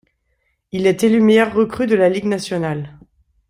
Il 0.71 0.87
est 0.87 1.03
élu 1.03 1.21
meilleure 1.21 1.53
recrue 1.53 1.85
de 1.85 1.93
la 1.93 2.09
Ligue 2.09 2.25
nationale. 2.25 2.97